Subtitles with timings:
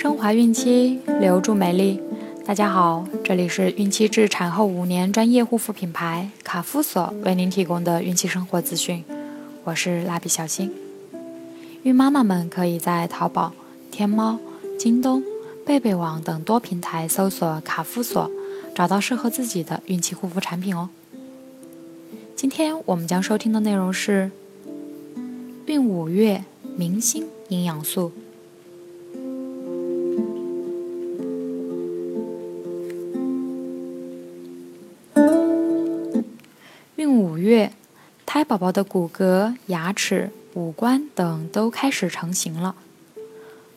[0.00, 2.00] 升华孕期，留住美丽。
[2.46, 9.04] 大家好，这里是孕期至产后五年专业护肤品牌卡夫索为您提供的孕期生活资讯。
[9.62, 10.72] 我是蜡笔小新。
[11.82, 13.52] 孕妈妈们可以在淘宝、
[13.90, 14.38] 天猫、
[14.78, 15.22] 京东、
[15.66, 18.30] 贝贝网等多平台搜索卡夫索，
[18.74, 20.88] 找到适合自己的孕期护肤产品哦。
[22.34, 24.30] 今天我们将收听的内容是
[25.66, 26.42] 孕五月
[26.74, 28.10] 明星营养素。
[37.40, 37.72] 月，
[38.24, 42.76] 胎宝宝的骨骼、牙齿、五官等都开始成型了。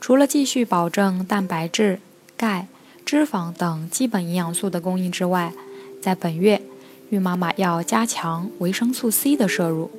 [0.00, 2.00] 除了继续保证蛋白质、
[2.36, 2.66] 钙、
[3.04, 5.52] 脂肪等基本营养素的供应之外，
[6.00, 6.60] 在本月，
[7.10, 9.90] 孕妈妈要加强维生素 C 的摄入，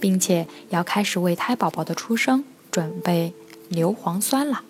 [0.00, 3.34] 并且要开始为胎宝宝的出生准备
[3.68, 4.62] 牛磺酸了。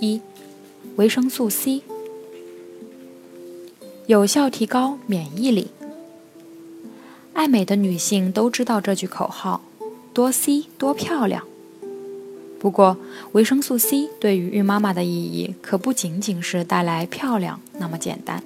[0.00, 0.20] 一、
[0.96, 1.82] 维生素 C
[4.06, 5.70] 有效提高免疫力。
[7.44, 9.60] 爱美的女性都知道这句口号：
[10.14, 11.44] 多 C 多漂亮。
[12.58, 12.96] 不过，
[13.32, 18.42] 维生素 C 对于孕妈妈的意义可不仅仅是带来漂亮那么简单。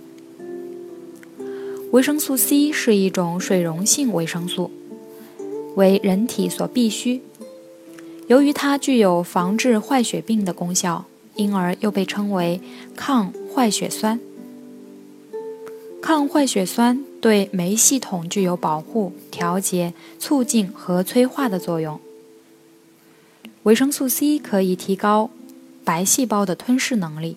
[1.93, 4.73] 维生素 C 是一种水溶性维生素，
[5.77, 7.23] 为人体所必需。
[8.27, 11.05] 由于它具有防治坏血病的功效，
[11.37, 12.61] 因而又被称为
[12.97, 14.19] 抗坏血酸。
[16.03, 22.01] 抗坏血酸对酶系统具有保护、调节、促进和催化的作用。
[23.65, 25.31] 维生素 C 可以提高
[25.85, 27.37] 白细胞的吞噬能力，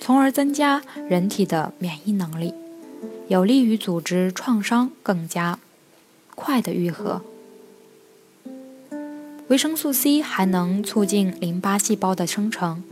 [0.00, 2.54] 从而增加人体的免疫能力。
[3.28, 5.58] 有利于组织创伤更加
[6.34, 7.22] 快的愈合。
[9.48, 12.82] 维生素 C 还能促进淋巴细胞的生成，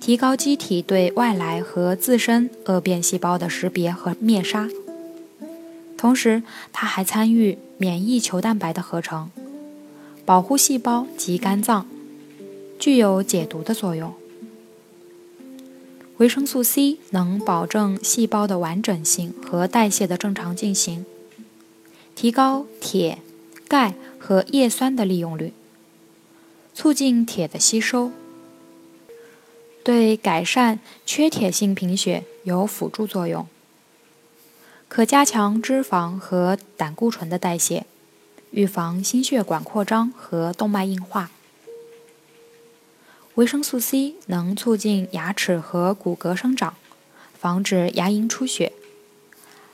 [0.00, 4.68] 提高机体对外来和自身恶变细胞的识别和灭杀。
[5.98, 6.42] 同时，
[6.72, 9.30] 它还参与免疫球蛋白的合成，
[10.24, 11.86] 保护细胞及肝脏，
[12.78, 14.14] 具有解毒的作用。
[16.18, 21.04] 维生素 C 能保证细胞的完整性和代谢的正常进行，
[22.14, 23.18] 提高铁、
[23.68, 25.52] 钙和叶酸的利用率，
[26.74, 28.10] 促进铁的吸收，
[29.84, 33.46] 对改善缺铁性贫血有辅助作用，
[34.88, 37.86] 可加强脂肪和胆固醇的代谢，
[38.50, 41.30] 预防心血管扩张和动脉硬化。
[43.34, 46.74] 维生素 C 能促进牙齿和骨骼生长，
[47.38, 48.72] 防止牙龈出血，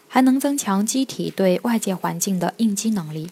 [0.09, 3.31] 还能增强机体对外界环境的应激能力。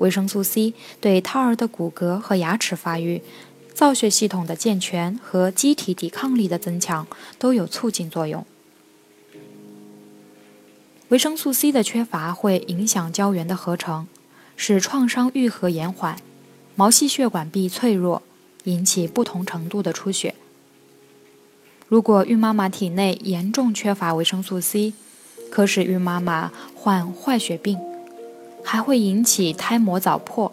[0.00, 3.22] 维生素 C 对胎儿的骨骼和牙齿发育、
[3.72, 7.06] 造血系统的健全和机体抵抗力的增强
[7.38, 8.44] 都有促进作用。
[11.10, 14.06] 维生素 C 的缺乏会影响胶原的合成，
[14.56, 16.16] 使创伤愈合延缓，
[16.74, 18.22] 毛细血管壁脆弱。
[18.64, 20.34] 引起不同程度的出血。
[21.88, 24.92] 如果孕妈妈体内严重缺乏维生素 C，
[25.50, 27.78] 可使孕妈妈患坏血病，
[28.62, 30.52] 还会引起胎膜早破，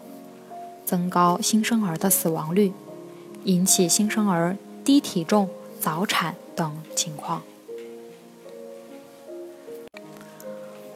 [0.86, 2.72] 增高新生儿的死亡率，
[3.44, 7.42] 引起新生儿低体重、早产等情况。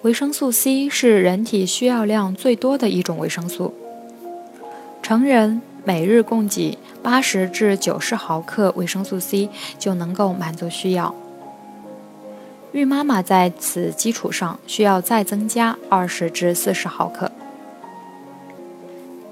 [0.03, 3.73] 维生素 C 是人体需要量最多的一种维生素，
[5.01, 6.77] 成人每日供给。
[7.01, 11.15] 八十至九十毫克维生素 C 就能够满足需要。
[12.73, 17.31] 孕妈妈在此基础上需要再增加二十至四十毫克。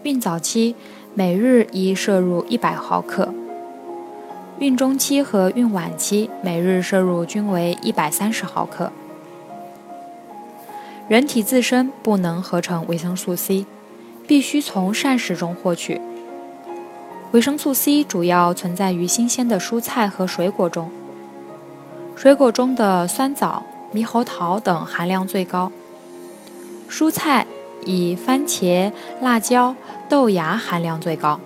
[0.02, 0.74] 孕早期
[1.14, 3.32] 每日宜摄入一百毫克，
[4.58, 8.92] 孕中期和孕晚期每日摄入均为一百三十毫克。
[11.10, 13.66] 人体自身不能合成维生素 C，
[14.28, 16.00] 必须从膳食中获取。
[17.32, 20.88] 维生素 C 主要存在于新鲜的蔬菜和水果中，
[22.14, 25.72] 水果中的酸枣、猕猴桃等含量最高。
[26.88, 27.44] 蔬菜
[27.84, 29.74] 以番茄、辣椒、
[30.08, 31.40] 豆芽含量最高。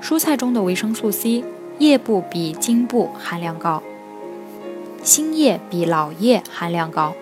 [0.00, 1.42] 蔬菜中的维生素 C
[1.80, 3.82] 叶部比茎部含量高，
[5.02, 7.16] 新叶比老叶含量高，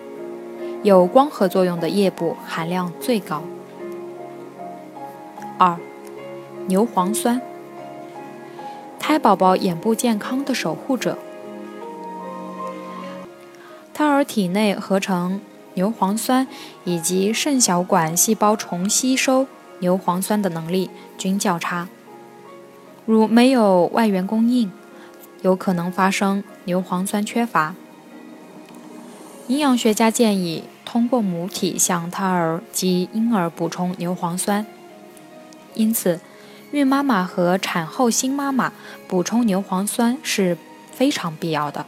[0.82, 3.42] 有光合作用的叶部含量最高。
[5.58, 5.76] 二。
[6.66, 7.40] 牛磺酸，
[9.00, 11.18] 胎宝宝眼部健康的守护者。
[13.92, 15.40] 胎儿体内合成
[15.74, 16.46] 牛磺酸
[16.84, 19.48] 以及肾小管细胞重吸收
[19.80, 21.88] 牛磺酸的能力均较差，
[23.04, 24.70] 如没有外源供应，
[25.42, 27.74] 有可能发生牛磺酸缺乏。
[29.50, 34.64] 营养学家建议通过母体向胎儿及婴儿补充牛磺酸，
[35.74, 36.20] 因此，
[36.70, 38.72] 孕妈妈和产后新妈妈
[39.08, 40.56] 补充牛磺酸是
[40.92, 41.84] 非常必要的。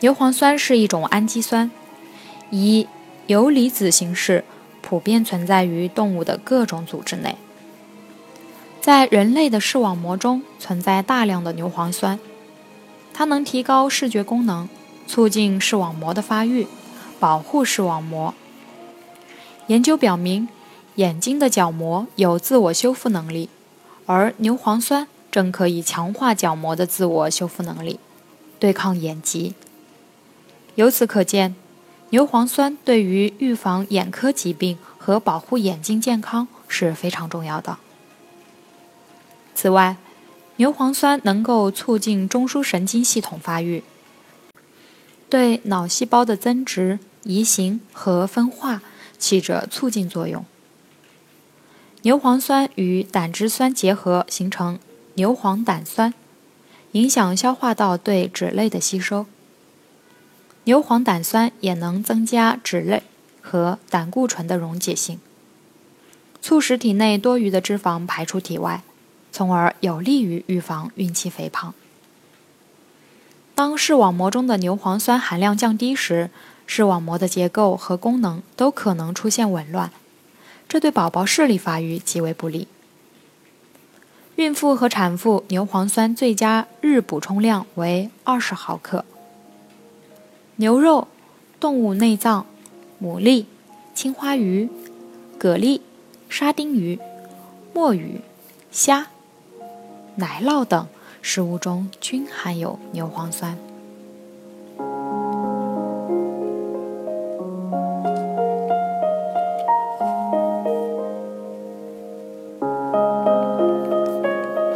[0.00, 1.70] 牛磺酸是一种氨基酸，
[2.48, 2.88] 以
[3.26, 4.42] 游离子形式
[4.80, 7.36] 普遍存在于动物的各种组织内。
[8.80, 12.18] 在人类的视网膜中存在大量的牛磺酸，
[13.12, 14.66] 它能提高视觉功能。
[15.08, 16.68] 促进视网膜的发育，
[17.18, 18.34] 保护视网膜。
[19.66, 20.48] 研究表明，
[20.96, 23.48] 眼睛的角膜有自我修复能力，
[24.06, 27.98] 而牛磺酸正可以强化角膜的自我修复能力，
[28.60, 29.54] 对抗眼疾。
[30.74, 31.56] 由此可见，
[32.10, 37.78] 牛磺酸对于预防眼科疾病和保护眼睛健康是非常重要的。
[39.54, 39.96] 此外，
[40.56, 43.82] 牛磺酸能够促进中枢神经系统发育。
[45.28, 48.82] 对脑细胞的增殖、移行和分化
[49.18, 50.44] 起着促进作用。
[52.02, 54.78] 牛磺酸与胆汁酸结合形成
[55.14, 56.14] 牛磺胆酸，
[56.92, 59.26] 影响消化道对脂类的吸收。
[60.64, 63.02] 牛磺胆酸也能增加脂类
[63.40, 65.18] 和胆固醇的溶解性，
[66.40, 68.82] 促使体内多余的脂肪排出体外，
[69.32, 71.74] 从而有利于预防孕期肥胖。
[73.58, 76.30] 当视网膜中的牛磺酸含量降低时，
[76.64, 79.90] 视网膜的结构和功能都可能出现紊乱，
[80.68, 82.68] 这对宝宝视力发育极为不利。
[84.36, 89.04] 孕妇和产妇牛磺酸最佳日补充量为二十毫克。
[90.54, 91.08] 牛肉、
[91.58, 92.46] 动物内脏、
[93.02, 93.44] 牡蛎、
[93.92, 94.68] 青花鱼、
[95.36, 95.80] 蛤蜊、
[96.28, 97.00] 沙丁鱼、
[97.74, 98.20] 墨鱼、
[98.70, 99.08] 虾、
[100.14, 100.86] 奶酪等。
[101.30, 103.54] 食物中均含有牛磺酸。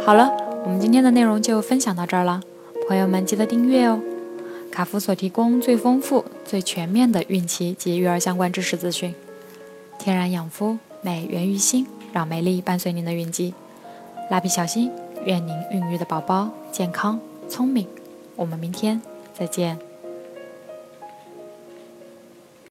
[0.05, 0.31] 好了，
[0.63, 2.39] 我们今天的内容就分享到这儿了，
[2.87, 3.99] 朋友们记得订阅哦。
[4.71, 9.15] 卡夫所提供最丰富、最全面的孕期及育儿相关知识资讯。
[9.97, 13.55] 天然养肤，美源于心，让美丽伴随您的孕期。
[14.29, 14.91] 蜡笔小新。
[15.25, 17.87] 愿您孕育的宝宝健康聪明，
[18.35, 19.01] 我们明天
[19.33, 19.92] 再见。